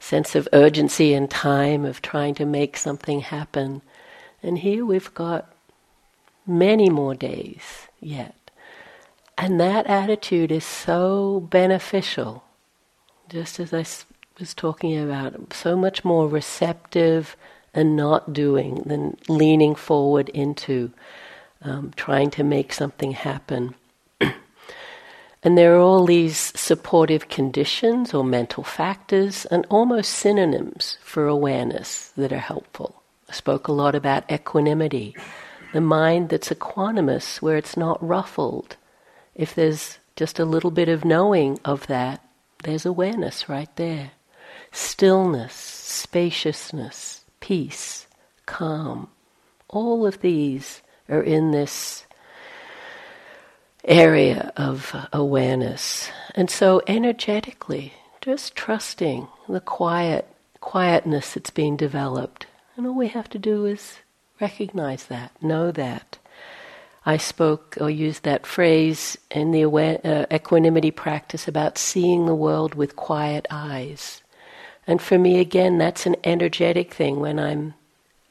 sense 0.00 0.34
of 0.34 0.48
urgency 0.54 1.12
and 1.12 1.30
time 1.30 1.84
of 1.84 2.00
trying 2.00 2.34
to 2.36 2.46
make 2.46 2.78
something 2.78 3.20
happen. 3.20 3.82
And 4.42 4.56
here 4.56 4.86
we've 4.86 5.12
got 5.12 5.52
many 6.46 6.88
more 6.88 7.14
days 7.14 7.88
yet. 8.06 8.50
And 9.36 9.60
that 9.60 9.86
attitude 9.86 10.50
is 10.50 10.64
so 10.64 11.40
beneficial, 11.50 12.44
just 13.28 13.60
as 13.60 13.74
I 13.74 13.84
was 14.40 14.54
talking 14.54 14.98
about, 14.98 15.52
so 15.52 15.76
much 15.76 16.04
more 16.04 16.26
receptive 16.26 17.36
and 17.74 17.94
not 17.94 18.32
doing 18.32 18.76
than 18.86 19.18
leaning 19.28 19.74
forward 19.74 20.30
into 20.30 20.90
um, 21.62 21.92
trying 21.96 22.30
to 22.30 22.44
make 22.44 22.72
something 22.72 23.12
happen. 23.12 23.74
and 25.42 25.58
there 25.58 25.74
are 25.74 25.80
all 25.80 26.06
these 26.06 26.38
supportive 26.58 27.28
conditions 27.28 28.14
or 28.14 28.24
mental 28.24 28.64
factors 28.64 29.44
and 29.46 29.66
almost 29.68 30.12
synonyms 30.12 30.96
for 31.02 31.26
awareness 31.26 32.12
that 32.16 32.32
are 32.32 32.38
helpful. 32.38 33.02
I 33.28 33.32
spoke 33.32 33.68
a 33.68 33.72
lot 33.72 33.94
about 33.94 34.30
equanimity, 34.30 35.14
the 35.72 35.80
mind 35.80 36.28
that's 36.28 36.48
equanimous, 36.48 37.42
where 37.42 37.56
it's 37.56 37.76
not 37.76 38.06
ruffled. 38.06 38.76
If 39.34 39.54
there's 39.54 39.98
just 40.14 40.38
a 40.38 40.44
little 40.44 40.70
bit 40.70 40.88
of 40.88 41.04
knowing 41.04 41.58
of 41.64 41.86
that, 41.88 42.22
there's 42.64 42.86
awareness 42.86 43.48
right 43.48 43.74
there. 43.76 44.12
Stillness, 44.72 45.52
spaciousness, 45.52 47.24
peace, 47.40 48.06
calm. 48.46 49.08
All 49.68 50.06
of 50.06 50.20
these 50.20 50.82
are 51.08 51.22
in 51.22 51.50
this 51.50 52.06
area 53.84 54.52
of 54.56 54.94
awareness. 55.12 56.10
And 56.34 56.50
so 56.50 56.82
energetically, 56.86 57.92
just 58.20 58.56
trusting 58.56 59.28
the 59.48 59.60
quiet 59.60 60.28
quietness 60.60 61.34
that's 61.34 61.50
being 61.50 61.76
developed. 61.76 62.46
And 62.76 62.86
all 62.86 62.94
we 62.94 63.08
have 63.08 63.28
to 63.30 63.38
do 63.38 63.66
is 63.66 63.98
recognize 64.40 65.06
that, 65.06 65.32
know 65.42 65.70
that. 65.72 66.18
I 67.04 67.16
spoke 67.18 67.78
or 67.80 67.88
used 67.88 68.24
that 68.24 68.46
phrase 68.46 69.16
in 69.30 69.52
the 69.52 69.64
uh, 69.64 70.26
equanimity 70.34 70.90
practice 70.90 71.46
about 71.46 71.78
seeing 71.78 72.26
the 72.26 72.34
world 72.34 72.74
with 72.74 72.96
quiet 72.96 73.46
eyes. 73.48 74.22
And 74.86 75.00
for 75.00 75.18
me, 75.18 75.38
again, 75.38 75.78
that's 75.78 76.06
an 76.06 76.16
energetic 76.24 76.92
thing 76.92 77.20
when 77.20 77.38
I'm 77.38 77.74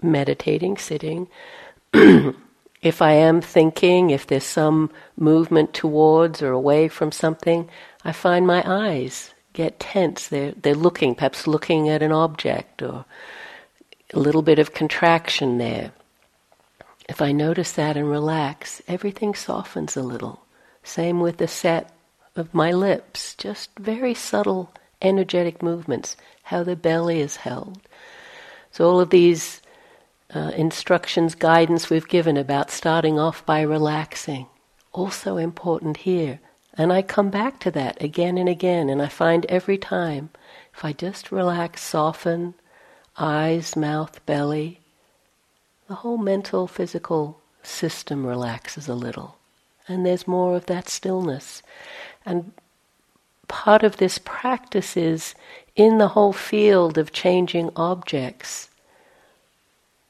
meditating, 0.02 0.78
sitting. 0.78 1.30
if 1.94 3.02
I 3.02 3.14
am 3.14 3.42
thinking, 3.42 4.10
if 4.10 4.28
there's 4.28 4.44
some 4.44 4.92
movement 5.18 5.74
towards 5.74 6.42
or 6.42 6.52
away 6.52 6.90
from 6.90 7.12
something, 7.12 7.70
I 8.04 8.12
find 8.12 8.46
my 8.46 8.62
eyes 8.66 9.34
get 9.54 9.80
tense. 9.80 10.28
They're, 10.28 10.52
they're 10.52 10.76
looking, 10.76 11.16
perhaps 11.16 11.48
looking 11.48 11.90
at 11.90 12.04
an 12.04 12.12
object 12.12 12.82
or 12.82 13.06
a 14.14 14.20
little 14.20 14.42
bit 14.42 14.60
of 14.60 14.74
contraction 14.74 15.58
there. 15.58 15.92
If 17.08 17.22
I 17.22 17.32
notice 17.32 17.72
that 17.74 17.98
and 17.98 18.10
relax, 18.10 18.82
everything 18.88 19.36
softens 19.36 19.96
a 19.96 20.02
little. 20.02 20.46
Same 20.84 21.20
with 21.20 21.38
the 21.38 21.48
set 21.48 21.92
of 22.36 22.54
my 22.54 22.72
lips, 22.72 23.36
just 23.36 23.70
very 23.80 24.14
subtle 24.14 24.74
energetic 25.02 25.62
movements, 25.62 26.18
how 26.44 26.64
the 26.64 26.76
belly 26.76 27.20
is 27.20 27.38
held. 27.38 27.82
So, 28.72 28.90
all 28.90 29.00
of 29.00 29.10
these 29.10 29.62
uh, 30.34 30.52
instructions, 30.56 31.36
guidance 31.36 31.90
we've 31.90 32.08
given 32.08 32.38
about 32.38 32.72
starting 32.72 33.20
off 33.20 33.46
by 33.46 33.62
relaxing. 33.62 34.48
Also 34.92 35.38
important 35.38 35.98
here. 35.98 36.40
And 36.78 36.92
I 36.92 37.02
come 37.02 37.30
back 37.30 37.60
to 37.62 37.72
that 37.72 38.02
again 38.02 38.38
and 38.38 38.50
again, 38.50 38.90
and 38.90 39.02
I 39.02 39.08
find 39.08 39.46
every 39.46 39.78
time 39.78 40.30
if 40.74 40.84
I 40.84 40.92
just 40.92 41.32
relax, 41.32 41.84
soften, 41.84 42.54
eyes, 43.18 43.76
mouth, 43.76 44.26
belly, 44.26 44.80
the 45.88 45.96
whole 45.96 46.18
mental, 46.18 46.68
physical 46.68 47.40
system 47.64 48.26
relaxes 48.26 48.88
a 48.88 48.96
little. 48.96 49.38
And 49.88 50.06
there's 50.06 50.28
more 50.28 50.56
of 50.56 50.66
that 50.66 50.90
stillness. 50.90 51.62
And 52.26 52.54
part 53.48 53.84
of 53.84 53.98
this 53.98 54.18
practice 54.18 54.98
is 54.98 55.36
in 55.76 55.98
the 55.98 56.10
whole 56.10 56.34
field 56.34 56.98
of 56.98 57.12
changing 57.12 57.70
objects 57.76 58.70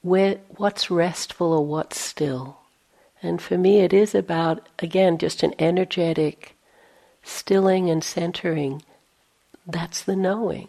where, 0.01 0.37
what's 0.57 0.91
restful 0.91 1.51
or 1.51 1.65
what's 1.65 1.99
still. 1.99 2.57
And 3.21 3.41
for 3.41 3.57
me, 3.57 3.79
it 3.79 3.91
is 3.91 4.13
about, 4.13 4.67
again, 4.79 5.17
just 5.17 5.41
an 5.41 5.55
energetic 5.57 6.55
stilling 7.23 7.89
and 7.89 8.03
centering. 8.03 8.83
That's 9.65 10.03
the 10.03 10.15
knowing. 10.15 10.67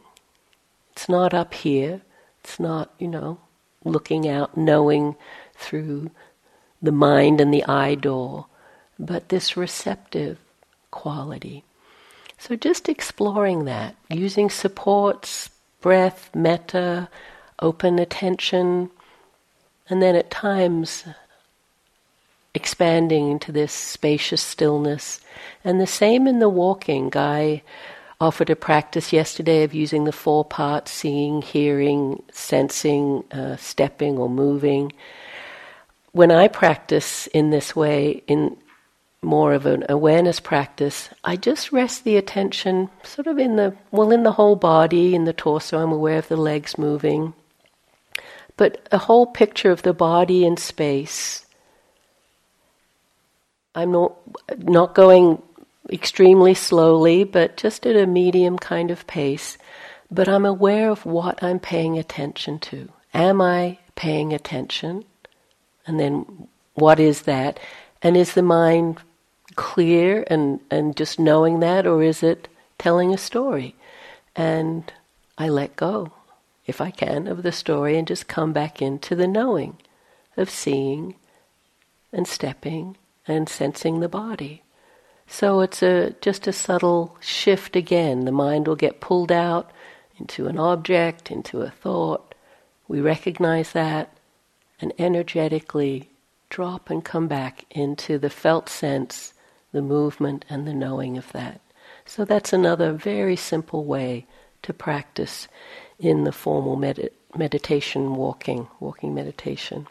It's 0.92 1.08
not 1.08 1.34
up 1.34 1.52
here. 1.52 2.00
It's 2.46 2.60
not, 2.60 2.94
you 3.00 3.08
know, 3.08 3.38
looking 3.84 4.28
out, 4.28 4.56
knowing 4.56 5.16
through 5.54 6.12
the 6.80 6.92
mind 6.92 7.40
and 7.40 7.52
the 7.52 7.64
eye 7.64 7.96
door, 7.96 8.46
but 9.00 9.30
this 9.30 9.56
receptive 9.56 10.38
quality. 10.92 11.64
So 12.38 12.54
just 12.54 12.88
exploring 12.88 13.64
that, 13.64 13.96
using 14.08 14.48
supports, 14.48 15.50
breath, 15.80 16.30
metta, 16.36 17.08
open 17.58 17.98
attention, 17.98 18.90
and 19.90 20.00
then 20.00 20.14
at 20.14 20.30
times 20.30 21.02
expanding 22.54 23.28
into 23.28 23.50
this 23.50 23.72
spacious 23.72 24.40
stillness. 24.40 25.20
And 25.64 25.80
the 25.80 25.86
same 25.86 26.28
in 26.28 26.38
the 26.38 26.48
walking. 26.48 27.10
Guy 27.10 27.64
offered 28.20 28.50
a 28.50 28.56
practice 28.56 29.12
yesterday 29.12 29.62
of 29.62 29.74
using 29.74 30.04
the 30.04 30.12
four 30.12 30.44
parts 30.44 30.90
seeing, 30.90 31.42
hearing, 31.42 32.22
sensing, 32.32 33.24
uh, 33.32 33.56
stepping, 33.56 34.18
or 34.18 34.28
moving. 34.28 34.92
When 36.12 36.30
I 36.30 36.48
practice 36.48 37.26
in 37.28 37.50
this 37.50 37.76
way, 37.76 38.22
in 38.26 38.56
more 39.22 39.52
of 39.52 39.66
an 39.66 39.84
awareness 39.88 40.40
practice, 40.40 41.10
I 41.24 41.36
just 41.36 41.72
rest 41.72 42.04
the 42.04 42.16
attention 42.16 42.90
sort 43.02 43.26
of 43.26 43.38
in 43.38 43.56
the, 43.56 43.76
well, 43.90 44.10
in 44.10 44.22
the 44.22 44.32
whole 44.32 44.56
body, 44.56 45.14
in 45.14 45.24
the 45.24 45.32
torso. 45.32 45.78
I'm 45.78 45.92
aware 45.92 46.18
of 46.18 46.28
the 46.28 46.36
legs 46.36 46.78
moving 46.78 47.34
but 48.56 48.88
a 48.90 48.98
whole 48.98 49.26
picture 49.26 49.70
of 49.70 49.82
the 49.82 49.92
body 49.92 50.44
in 50.44 50.56
space. 50.56 51.46
I'm 53.74 53.92
not 53.92 54.14
not 54.56 54.94
going 54.94 55.42
extremely 55.90 56.54
slowly, 56.54 57.24
but 57.24 57.56
just 57.56 57.86
at 57.86 57.96
a 57.96 58.06
medium 58.06 58.58
kind 58.58 58.90
of 58.90 59.06
pace. 59.06 59.58
But 60.10 60.28
I'm 60.28 60.44
aware 60.44 60.90
of 60.90 61.04
what 61.04 61.42
I'm 61.42 61.58
paying 61.58 61.98
attention 61.98 62.58
to. 62.60 62.88
Am 63.12 63.40
I 63.40 63.78
paying 63.94 64.32
attention? 64.32 65.04
And 65.86 65.98
then 65.98 66.48
what 66.74 67.00
is 67.00 67.22
that? 67.22 67.58
And 68.02 68.16
is 68.16 68.34
the 68.34 68.42
mind 68.42 69.00
clear 69.54 70.24
and, 70.28 70.60
and 70.70 70.96
just 70.96 71.18
knowing 71.18 71.60
that, 71.60 71.86
or 71.86 72.02
is 72.02 72.22
it 72.22 72.48
telling 72.78 73.12
a 73.12 73.18
story? 73.18 73.74
And 74.34 74.92
I 75.38 75.48
let 75.48 75.76
go 75.76 76.12
if 76.66 76.80
I 76.80 76.90
can, 76.90 77.26
of 77.26 77.42
the 77.42 77.52
story 77.52 77.96
and 77.96 78.06
just 78.06 78.28
come 78.28 78.52
back 78.52 78.82
into 78.82 79.14
the 79.14 79.28
knowing 79.28 79.78
of 80.36 80.50
seeing 80.50 81.14
and 82.12 82.26
stepping 82.26 82.96
and 83.26 83.48
sensing 83.48 84.00
the 84.00 84.08
body. 84.08 84.62
So 85.26 85.60
it's 85.60 85.82
a 85.82 86.14
just 86.20 86.46
a 86.46 86.52
subtle 86.52 87.16
shift 87.20 87.76
again. 87.76 88.24
The 88.24 88.32
mind 88.32 88.68
will 88.68 88.76
get 88.76 89.00
pulled 89.00 89.32
out 89.32 89.70
into 90.18 90.46
an 90.46 90.58
object, 90.58 91.30
into 91.30 91.62
a 91.62 91.70
thought. 91.70 92.34
We 92.88 93.00
recognize 93.00 93.72
that 93.72 94.16
and 94.80 94.92
energetically 94.98 96.10
drop 96.48 96.90
and 96.90 97.04
come 97.04 97.26
back 97.26 97.64
into 97.70 98.18
the 98.18 98.30
felt 98.30 98.68
sense, 98.68 99.34
the 99.72 99.82
movement 99.82 100.44
and 100.48 100.66
the 100.66 100.74
knowing 100.74 101.18
of 101.18 101.32
that. 101.32 101.60
So 102.04 102.24
that's 102.24 102.52
another 102.52 102.92
very 102.92 103.36
simple 103.36 103.84
way 103.84 104.26
to 104.62 104.72
practice 104.72 105.48
in 105.98 106.24
the 106.24 106.32
formal 106.32 106.76
med- 106.76 107.10
meditation, 107.36 108.14
walking, 108.14 108.68
walking 108.80 109.14
meditation. 109.14 109.86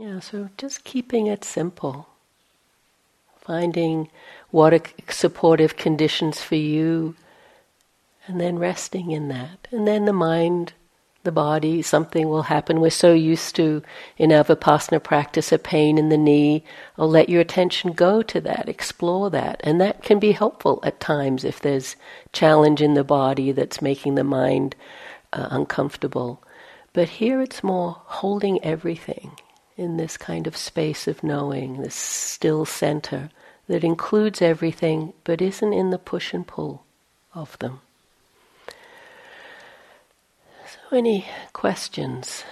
Yeah, 0.00 0.20
so 0.20 0.48
just 0.56 0.84
keeping 0.84 1.26
it 1.26 1.44
simple. 1.44 2.08
Finding 3.36 4.08
what 4.50 4.72
are 4.72 4.80
supportive 5.10 5.76
conditions 5.76 6.40
for 6.40 6.54
you, 6.54 7.16
and 8.26 8.40
then 8.40 8.58
resting 8.58 9.10
in 9.10 9.28
that. 9.28 9.68
And 9.70 9.86
then 9.86 10.06
the 10.06 10.14
mind 10.14 10.72
the 11.22 11.30
body, 11.30 11.82
something 11.82 12.30
will 12.30 12.44
happen. 12.44 12.80
We're 12.80 12.88
so 12.88 13.12
used 13.12 13.54
to, 13.56 13.82
in 14.16 14.32
our 14.32 14.42
Vipassana 14.42 15.02
practice, 15.02 15.52
a 15.52 15.58
pain 15.58 15.98
in 15.98 16.08
the 16.08 16.16
knee. 16.16 16.64
Oh, 16.96 17.04
let 17.04 17.28
your 17.28 17.42
attention 17.42 17.92
go 17.92 18.22
to 18.22 18.40
that, 18.40 18.70
explore 18.70 19.28
that. 19.28 19.60
And 19.62 19.82
that 19.82 20.02
can 20.02 20.18
be 20.18 20.32
helpful 20.32 20.80
at 20.82 20.98
times 20.98 21.44
if 21.44 21.60
there's 21.60 21.96
challenge 22.32 22.80
in 22.80 22.94
the 22.94 23.04
body 23.04 23.52
that's 23.52 23.82
making 23.82 24.14
the 24.14 24.24
mind 24.24 24.74
uh, 25.34 25.48
uncomfortable. 25.50 26.42
But 26.94 27.10
here 27.10 27.42
it's 27.42 27.62
more 27.62 28.00
holding 28.06 28.64
everything 28.64 29.32
in 29.80 29.96
this 29.96 30.18
kind 30.18 30.46
of 30.46 30.58
space 30.58 31.08
of 31.08 31.24
knowing, 31.24 31.80
this 31.80 31.94
still 31.94 32.66
center 32.66 33.30
that 33.66 33.82
includes 33.82 34.42
everything 34.42 35.14
but 35.24 35.40
isn't 35.40 35.72
in 35.72 35.88
the 35.88 35.98
push 35.98 36.34
and 36.34 36.46
pull 36.46 36.84
of 37.34 37.58
them. 37.60 37.80
So, 40.66 40.96
any 40.98 41.26
questions 41.54 42.44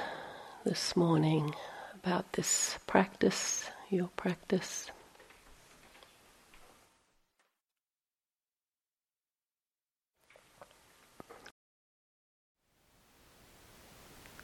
this 0.65 0.97
morning 0.97 1.55
about 2.03 2.33
this 2.33 2.79
practice, 2.87 3.69
your 3.91 4.09
practice? 4.17 4.91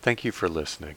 Thank 0.03 0.22
you 0.22 0.32
for 0.32 0.51
listening. 0.51 0.97